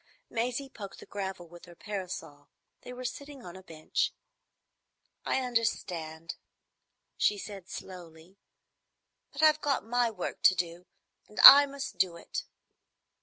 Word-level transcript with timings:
Maisie 0.31 0.67
poked 0.67 0.99
the 0.99 1.05
gravel 1.05 1.47
with 1.47 1.65
her 1.65 1.75
parasol. 1.75 2.49
They 2.81 2.91
were 2.91 3.05
sitting 3.05 3.45
on 3.45 3.55
a 3.55 3.61
bench. 3.61 4.11
"I 5.25 5.41
understand," 5.41 6.37
she 7.17 7.37
said 7.37 7.69
slowly. 7.69 8.39
"But 9.31 9.43
I've 9.43 9.61
got 9.61 9.85
my 9.85 10.09
work 10.09 10.41
to 10.41 10.55
do, 10.55 10.87
and 11.27 11.39
I 11.41 11.67
must 11.67 11.99
do 11.99 12.17
it." 12.17 12.45